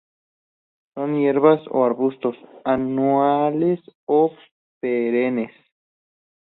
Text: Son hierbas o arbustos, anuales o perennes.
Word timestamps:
Son 0.95 1.15
hierbas 1.19 1.61
o 1.69 1.85
arbustos, 1.85 2.35
anuales 2.65 3.79
o 4.07 4.31
perennes. 4.79 5.51